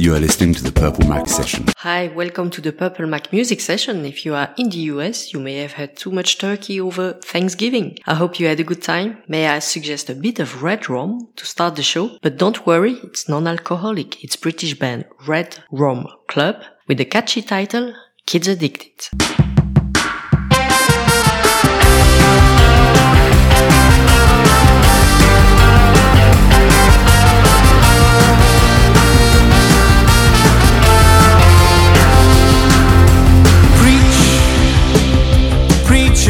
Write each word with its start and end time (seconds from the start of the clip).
You 0.00 0.14
are 0.14 0.18
listening 0.18 0.54
to 0.54 0.62
the 0.62 0.72
Purple 0.72 1.06
Mac 1.06 1.28
session. 1.28 1.66
Hi, 1.76 2.08
welcome 2.08 2.48
to 2.52 2.62
the 2.62 2.72
Purple 2.72 3.06
Mac 3.06 3.30
music 3.34 3.60
session. 3.60 4.06
If 4.06 4.24
you 4.24 4.34
are 4.34 4.48
in 4.56 4.70
the 4.70 4.78
US, 4.94 5.34
you 5.34 5.40
may 5.40 5.56
have 5.56 5.72
had 5.72 5.94
too 5.94 6.10
much 6.10 6.38
turkey 6.38 6.80
over 6.80 7.20
Thanksgiving. 7.22 7.98
I 8.06 8.14
hope 8.14 8.40
you 8.40 8.46
had 8.46 8.58
a 8.60 8.64
good 8.64 8.80
time. 8.80 9.22
May 9.28 9.46
I 9.48 9.58
suggest 9.58 10.08
a 10.08 10.14
bit 10.14 10.38
of 10.38 10.62
red 10.62 10.88
rum 10.88 11.28
to 11.36 11.44
start 11.44 11.76
the 11.76 11.82
show? 11.82 12.16
But 12.22 12.38
don't 12.38 12.66
worry, 12.66 12.94
it's 13.04 13.28
non-alcoholic. 13.28 14.24
It's 14.24 14.36
British 14.36 14.72
band 14.72 15.04
Red 15.26 15.58
Rum 15.70 16.06
Club 16.28 16.56
with 16.88 16.96
the 16.96 17.04
catchy 17.04 17.42
title 17.42 17.92
Kids 18.24 18.48
Addicted. 18.48 19.49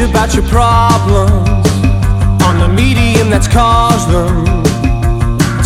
About 0.09 0.35
your 0.35 0.47
problems 0.49 1.49
on 2.43 2.59
the 2.59 2.69
medium 2.69 3.29
that's 3.29 3.49
caused 3.49 4.09
them. 4.09 4.45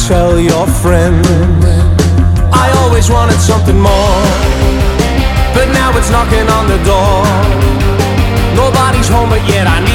Tell 0.08 0.38
your 0.38 0.66
friends 0.66 1.26
I 2.52 2.72
always 2.82 3.08
wanted 3.10 3.38
something 3.40 3.78
more, 3.78 4.22
but 5.54 5.66
now 5.72 5.96
it's 5.98 6.10
knocking 6.10 6.48
on 6.58 6.64
the 6.68 6.80
door. 6.82 7.22
Nobody's 8.56 9.08
home, 9.08 9.30
but 9.30 9.42
yet 9.48 9.66
I 9.66 9.78
need 9.84 9.93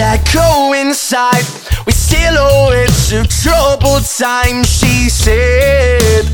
that 0.00 0.24
coincide 0.24 1.44
with 1.84 1.94
silhouettes 1.94 3.12
of 3.12 3.28
troubled 3.28 4.00
times. 4.08 4.64
She 4.64 5.12
said, 5.12 6.24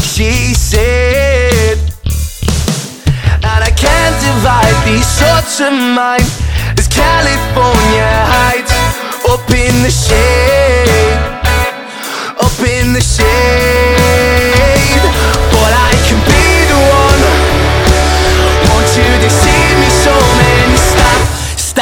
she 0.00 0.56
said, 0.56 1.76
and 3.44 3.60
I 3.60 3.70
can't 3.76 4.16
divide 4.24 4.72
these 4.88 5.04
thoughts 5.20 5.60
of 5.60 5.76
mine. 5.76 6.24
As 6.80 6.88
California 6.88 8.08
heights 8.32 8.72
up 9.28 9.44
in 9.52 9.84
the 9.84 9.92
shade, 9.92 10.88
up 12.40 12.56
in 12.64 12.94
the 12.94 13.02
shade. 13.04 14.59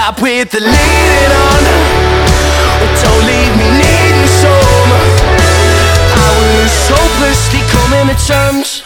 Stop 0.08 0.22
with 0.22 0.50
the 0.52 0.60
leading 0.60 1.32
on. 1.36 1.64
Don't 3.04 3.24
leave 3.28 3.54
me 3.60 3.68
needing 3.76 4.24
some. 4.40 4.90
I 6.16 6.28
was 6.40 6.72
hopelessly 6.88 7.60
coming 7.68 8.08
to 8.08 8.16
terms 8.24 8.80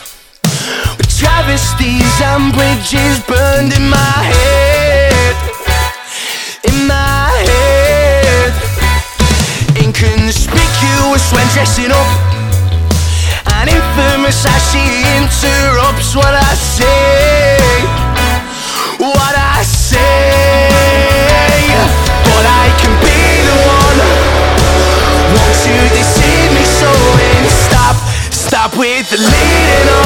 With 0.98 1.06
travesties 1.14 2.10
and 2.26 2.50
bridges 2.50 3.22
burned 3.30 3.70
in 3.70 3.86
my 3.86 4.19
head. 4.34 5.36
In 6.66 6.88
my 6.90 7.30
head. 7.46 8.50
Inconspicuous 9.78 11.24
when 11.30 11.46
dressing 11.54 11.92
up. 11.94 12.10
And 13.54 13.70
infamous 13.70 14.42
as 14.42 14.62
she 14.74 14.82
interrupts 15.22 16.16
what 16.16 16.34
I 16.34 16.54
say 16.54 17.21
the 29.10 29.16
leading 29.16 29.88
on 29.88 30.01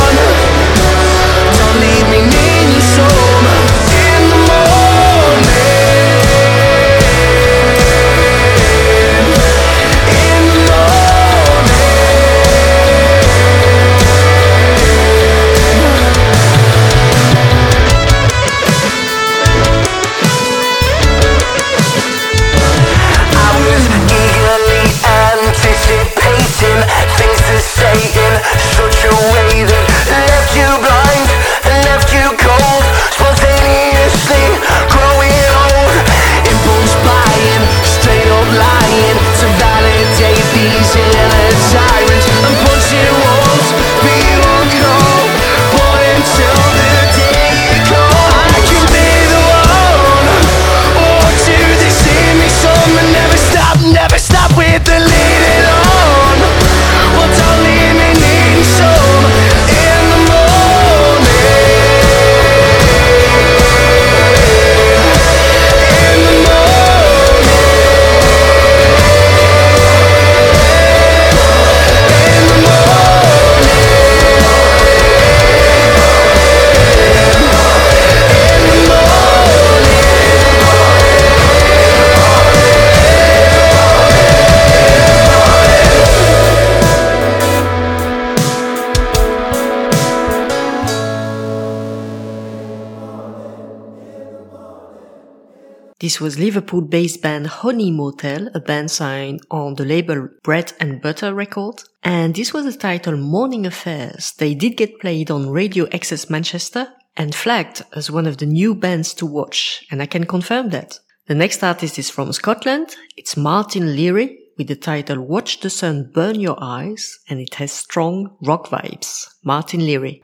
This 95.98 96.20
was 96.20 96.38
Liverpool-based 96.38 97.22
band 97.22 97.46
Honey 97.46 97.90
Motel, 97.90 98.48
a 98.52 98.60
band 98.60 98.90
signed 98.90 99.40
on 99.50 99.76
the 99.76 99.84
label 99.87 100.28
Bread 100.43 100.75
and 100.78 101.00
Butter 101.00 101.32
Records. 101.32 101.87
And 102.02 102.34
this 102.34 102.52
was 102.52 102.66
the 102.66 102.78
title 102.78 103.16
Morning 103.16 103.64
Affairs. 103.64 104.34
They 104.37 104.54
did 104.54 104.76
get 104.76 105.00
played 105.00 105.31
on 105.31 105.48
Radio 105.48 105.88
Access 105.94 106.28
Manchester 106.28 106.88
and 107.16 107.34
flagged 107.34 107.82
as 107.94 108.10
one 108.10 108.26
of 108.26 108.37
the 108.37 108.44
new 108.44 108.75
bands 108.75 109.14
to 109.14 109.25
watch. 109.25 109.87
And 109.90 110.02
I 110.02 110.06
can 110.06 110.26
confirm 110.26 110.69
that. 110.70 110.98
The 111.28 111.34
next 111.34 111.64
artist 111.64 111.99
is 111.99 112.10
from 112.10 112.31
Scotland. 112.34 112.94
It's 113.16 113.34
Martin 113.34 113.96
Leary 113.96 114.38
with 114.58 114.69
the 114.69 114.76
title 114.76 115.22
Watch 115.22 115.60
the 115.60 115.70
Sun 115.70 116.10
Burn 116.12 116.38
Your 116.38 116.62
Eyes 116.62 117.19
and 117.26 117.40
it 117.40 117.54
has 117.54 117.72
strong 117.72 118.37
rock 118.42 118.69
vibes. 118.69 119.28
Martin 119.44 119.81
Leary. 119.81 120.22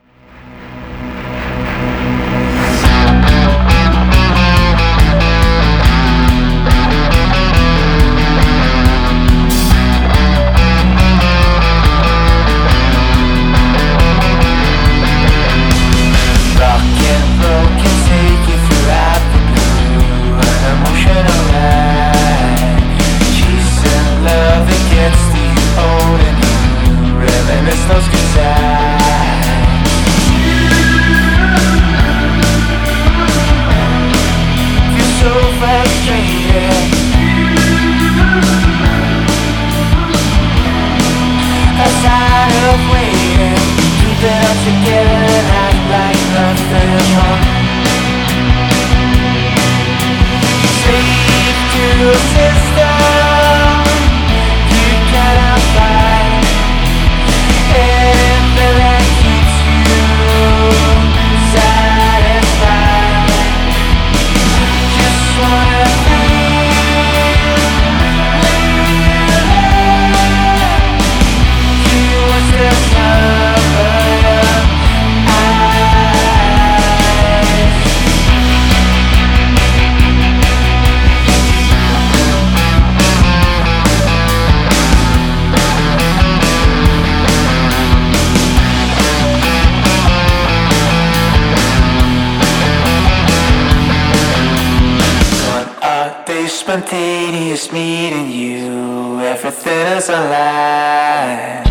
spontaneous 96.73 97.71
meeting 97.71 98.31
you. 98.31 99.19
Everything 99.19 99.95
is 99.95 100.09
alive. 100.09 101.63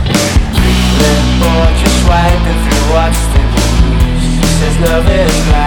Dreaming 0.54 1.42
or 1.42 1.66
just 1.82 2.06
wiping 2.06 2.58
through 2.62 2.86
what's 2.94 3.22
the 3.32 3.42
news. 3.50 4.24
Says 4.60 4.78
love 4.88 5.08
is 5.08 5.46
blind. 5.48 5.61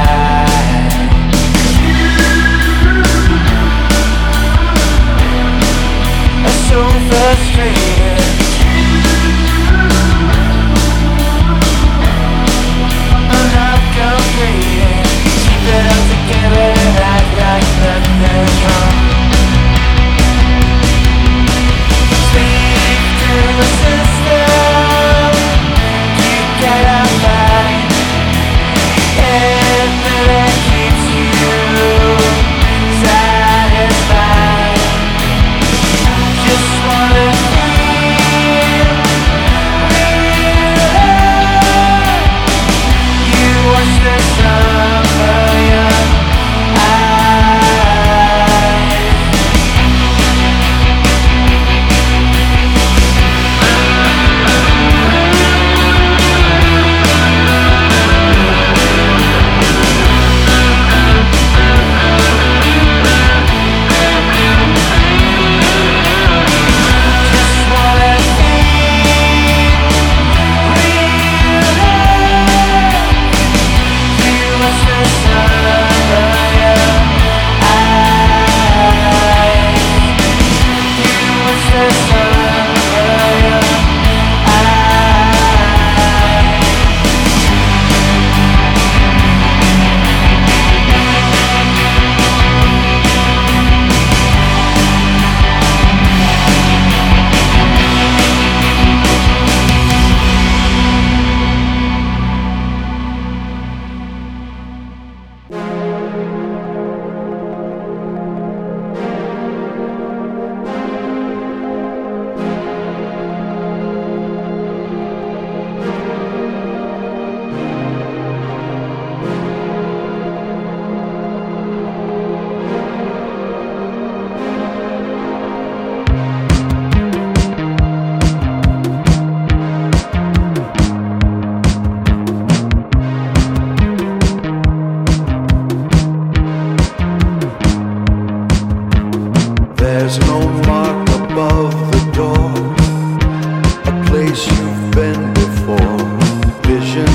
Don't 146.75 147.14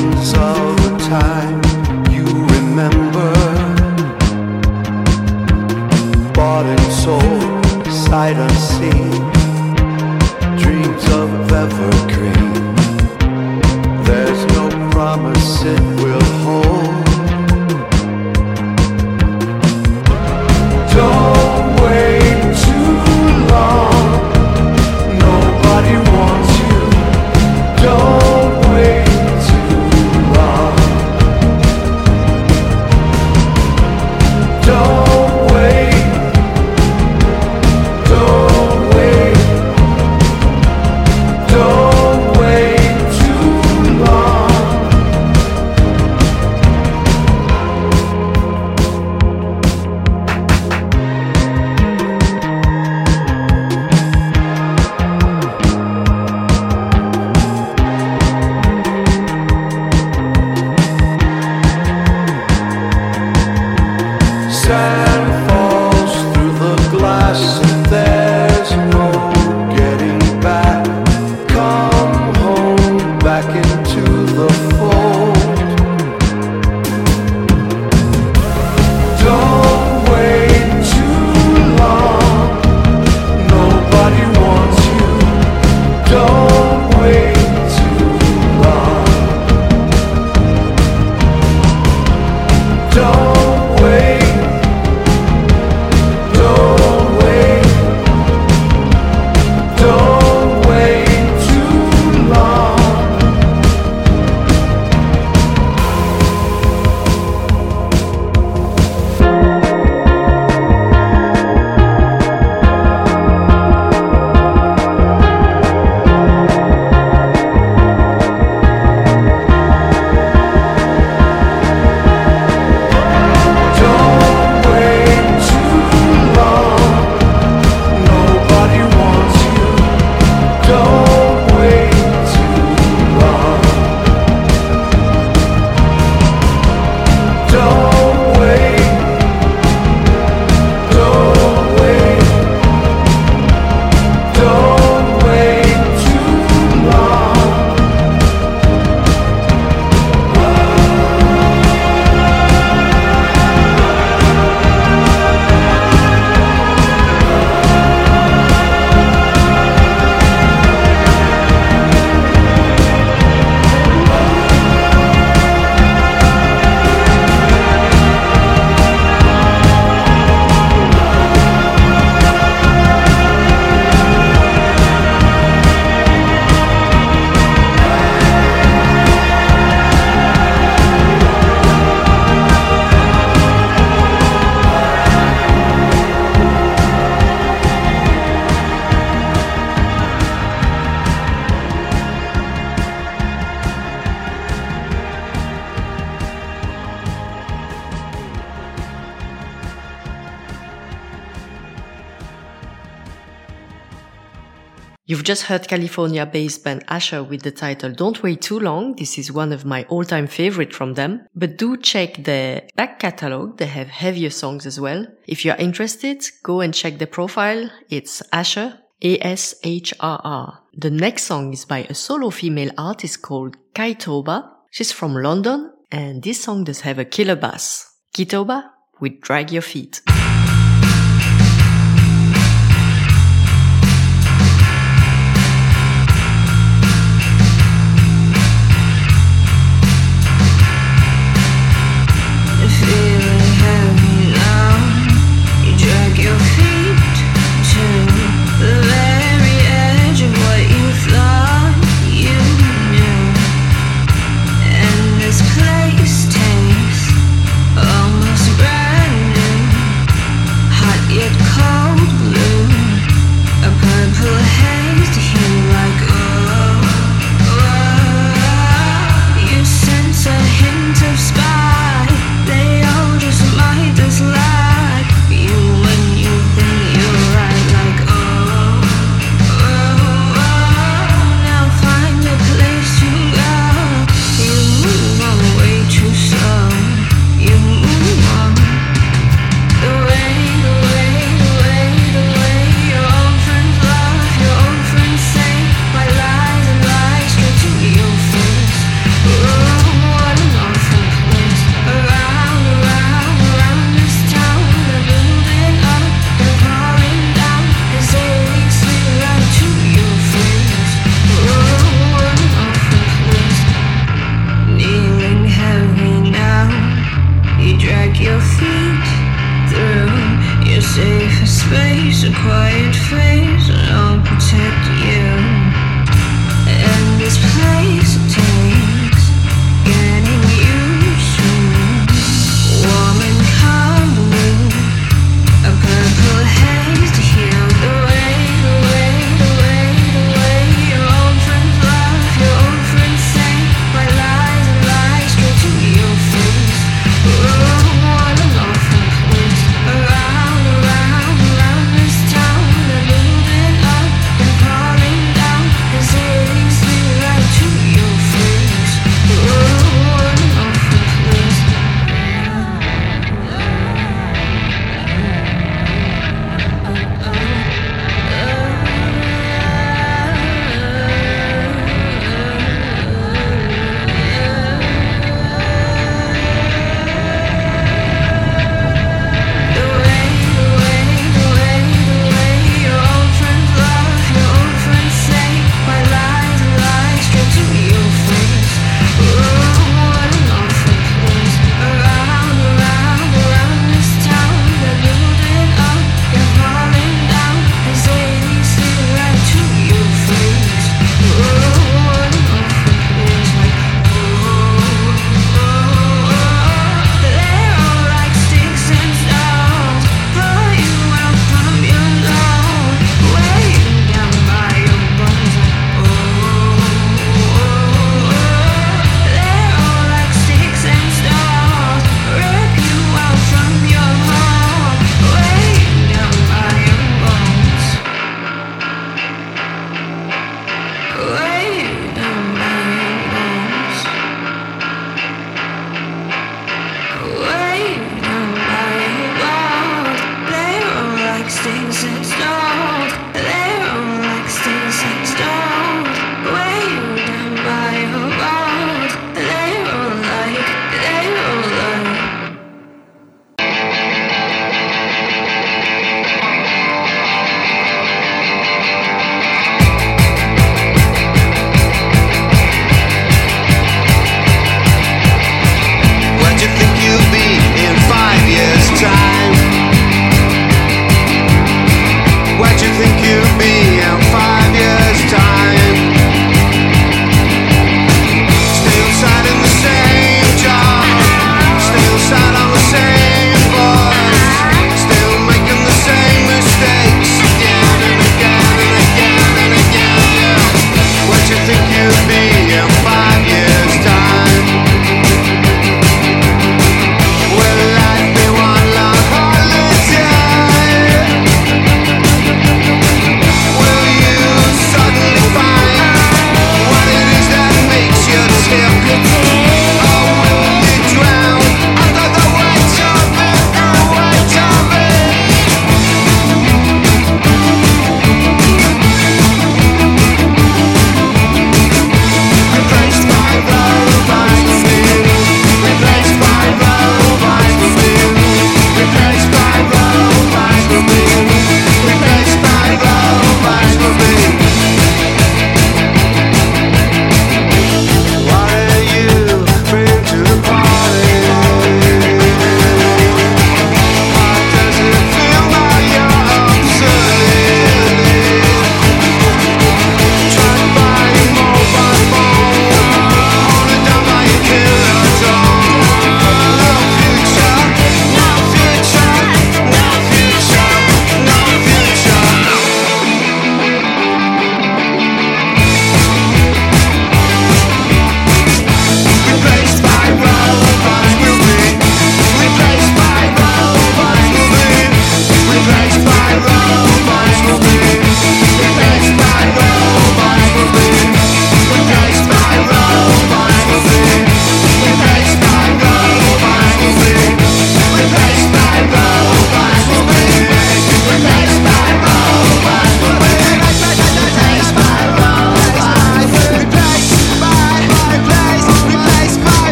You've 205.20 205.26
just 205.26 205.42
heard 205.42 205.68
California-based 205.68 206.64
band 206.64 206.82
Asher 206.88 207.22
with 207.22 207.42
the 207.42 207.50
title 207.50 207.92
Don't 207.92 208.22
Wait 208.22 208.40
Too 208.40 208.58
Long. 208.58 208.94
This 208.96 209.18
is 209.18 209.30
one 209.30 209.52
of 209.52 209.66
my 209.66 209.84
all-time 209.90 210.26
favorite 210.26 210.72
from 210.72 210.94
them. 210.94 211.26
But 211.34 211.58
do 211.58 211.76
check 211.76 212.24
their 212.24 212.62
back 212.74 213.00
catalog. 213.00 213.58
They 213.58 213.66
have 213.66 213.88
heavier 213.88 214.30
songs 214.30 214.64
as 214.64 214.80
well. 214.80 215.06
If 215.26 215.44
you're 215.44 215.56
interested, 215.56 216.24
go 216.42 216.62
and 216.62 216.72
check 216.72 216.98
the 216.98 217.06
profile. 217.06 217.70
It's 217.90 218.22
Asher, 218.32 218.78
A-S-H-R-R. 219.02 220.58
The 220.78 220.90
next 220.90 221.24
song 221.24 221.52
is 221.52 221.66
by 221.66 221.80
a 221.80 221.94
solo 221.94 222.30
female 222.30 222.70
artist 222.78 223.20
called 223.20 223.58
Kaitoba. 223.74 224.48
She's 224.70 224.90
from 224.90 225.12
London 225.12 225.70
and 225.92 226.22
this 226.22 226.42
song 226.42 226.64
does 226.64 226.80
have 226.80 226.98
a 226.98 227.04
killer 227.04 227.36
bass. 227.36 227.94
Kitoba 228.14 228.70
with 229.00 229.20
Drag 229.20 229.52
Your 229.52 229.60
Feet. 229.60 230.00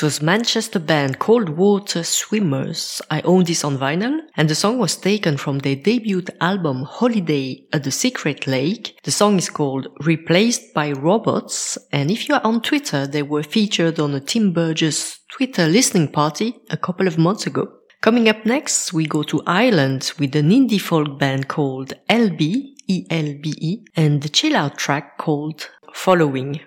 This 0.00 0.14
was 0.16 0.22
Manchester 0.22 0.78
band 0.78 1.18
Cold 1.18 1.50
Water 1.50 2.02
Swimmers. 2.02 3.02
I 3.10 3.20
own 3.20 3.44
this 3.44 3.64
on 3.64 3.76
vinyl 3.76 4.20
and 4.34 4.48
the 4.48 4.54
song 4.54 4.78
was 4.78 4.96
taken 4.96 5.36
from 5.36 5.58
their 5.58 5.76
debut 5.76 6.24
album 6.40 6.84
Holiday 6.84 7.66
at 7.70 7.84
the 7.84 7.90
Secret 7.90 8.46
Lake. 8.46 8.98
The 9.02 9.10
song 9.10 9.36
is 9.36 9.50
called 9.50 9.88
Replaced 10.00 10.72
by 10.72 10.92
Robots 10.92 11.76
and 11.92 12.10
if 12.10 12.30
you 12.30 12.34
are 12.34 12.40
on 12.42 12.62
Twitter, 12.62 13.06
they 13.06 13.22
were 13.22 13.42
featured 13.42 14.00
on 14.00 14.14
a 14.14 14.20
Tim 14.20 14.54
Burgess 14.54 15.20
Twitter 15.30 15.66
listening 15.66 16.08
party 16.08 16.56
a 16.70 16.78
couple 16.78 17.06
of 17.06 17.18
months 17.18 17.46
ago. 17.46 17.68
Coming 18.00 18.30
up 18.30 18.46
next, 18.46 18.94
we 18.94 19.04
go 19.04 19.22
to 19.24 19.42
Ireland 19.46 20.12
with 20.18 20.34
an 20.34 20.48
indie 20.48 20.80
folk 20.80 21.18
band 21.18 21.48
called 21.48 21.92
Elbe, 22.08 22.40
E-L-B-E, 22.88 23.84
and 23.96 24.22
the 24.22 24.30
chill 24.30 24.56
out 24.56 24.78
track 24.78 25.18
called 25.18 25.68
Following. 25.92 26.58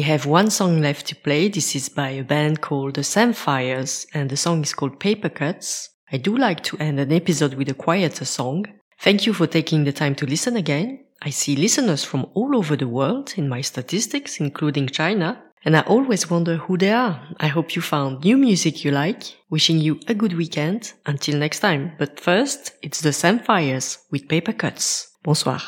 Have 0.00 0.24
one 0.24 0.50
song 0.50 0.80
left 0.80 1.06
to 1.08 1.14
play. 1.14 1.48
This 1.48 1.76
is 1.76 1.90
by 1.90 2.08
a 2.08 2.24
band 2.24 2.62
called 2.62 2.94
the 2.94 3.02
Samphires 3.02 4.06
and 4.14 4.30
the 4.30 4.36
song 4.38 4.62
is 4.62 4.72
called 4.72 4.98
Paper 4.98 5.28
Cuts. 5.28 5.90
I 6.10 6.16
do 6.16 6.34
like 6.34 6.62
to 6.64 6.78
end 6.78 6.98
an 6.98 7.12
episode 7.12 7.52
with 7.52 7.68
a 7.68 7.74
quieter 7.74 8.24
song. 8.24 8.64
Thank 9.00 9.26
you 9.26 9.34
for 9.34 9.46
taking 9.46 9.84
the 9.84 9.92
time 9.92 10.14
to 10.14 10.26
listen 10.26 10.56
again. 10.56 11.04
I 11.20 11.28
see 11.28 11.54
listeners 11.54 12.02
from 12.02 12.26
all 12.32 12.56
over 12.56 12.76
the 12.76 12.88
world 12.88 13.34
in 13.36 13.48
my 13.48 13.60
statistics, 13.60 14.40
including 14.40 14.88
China, 14.88 15.42
and 15.64 15.76
I 15.76 15.82
always 15.82 16.28
wonder 16.28 16.56
who 16.56 16.76
they 16.76 16.90
are. 16.90 17.22
I 17.38 17.46
hope 17.46 17.76
you 17.76 17.82
found 17.82 18.24
new 18.24 18.36
music 18.36 18.84
you 18.84 18.90
like. 18.90 19.22
Wishing 19.48 19.78
you 19.78 20.00
a 20.08 20.14
good 20.14 20.32
weekend. 20.32 20.92
Until 21.06 21.38
next 21.38 21.60
time. 21.60 21.92
But 21.98 22.18
first, 22.18 22.72
it's 22.82 23.00
the 23.00 23.10
Samphires 23.10 23.98
with 24.10 24.28
Paper 24.28 24.52
Cuts. 24.52 25.08
Bonsoir. 25.22 25.62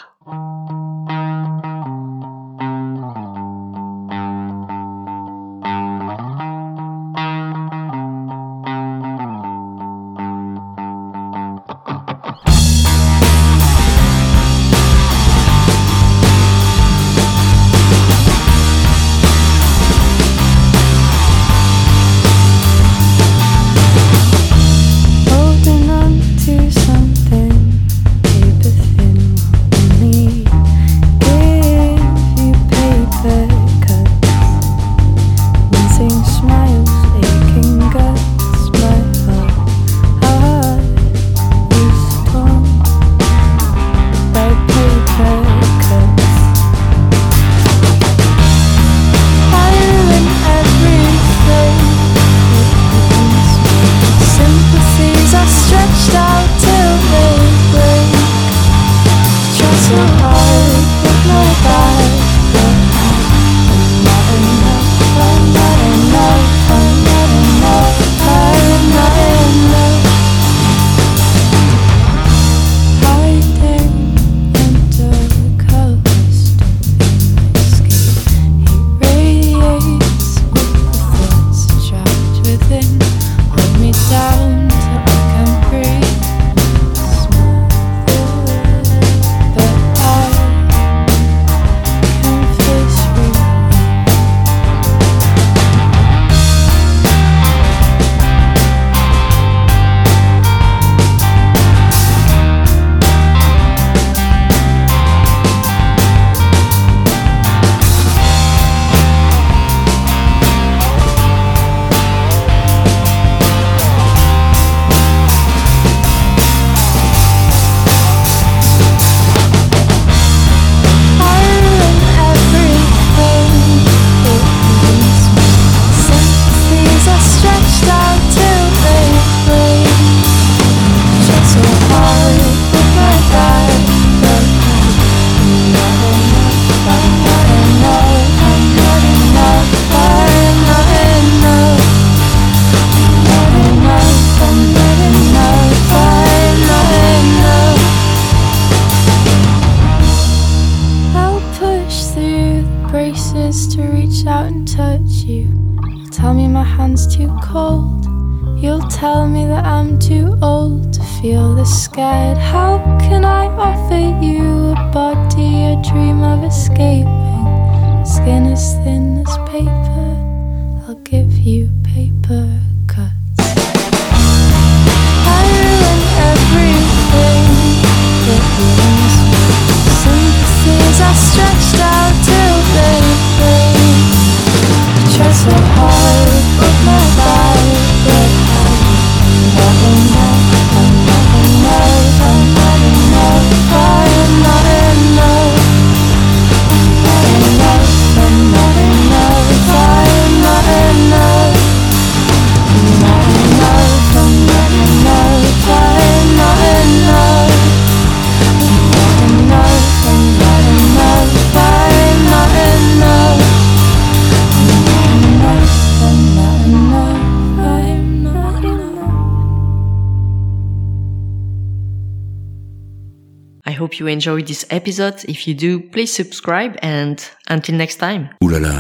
enjoyed 224.14 224.46
this 224.46 224.64
episode. 224.70 225.24
If 225.28 225.46
you 225.46 225.54
do, 225.54 225.80
please 225.80 226.12
subscribe 226.14 226.78
and 226.80 227.16
until 227.48 227.74
next 227.76 227.96
time. 227.96 228.30
Ooh 228.42 228.48
la 228.48 228.58
la, 228.58 228.76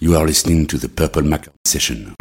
you 0.00 0.16
are 0.16 0.26
listening 0.26 0.66
to 0.68 0.78
the 0.78 0.88
Purple 0.88 1.22
Mac 1.22 1.48
session. 1.66 2.14